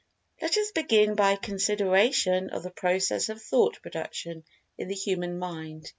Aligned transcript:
Let 0.41 0.57
us 0.57 0.71
begin 0.71 1.13
by 1.13 1.33
a 1.33 1.37
consideration 1.37 2.49
of 2.49 2.63
the 2.63 2.71
process 2.71 3.29
of 3.29 3.39
Thought 3.39 3.83
production 3.83 4.45
in 4.75 4.87
the 4.87 4.95
Human 4.95 5.37
Mind. 5.37 5.87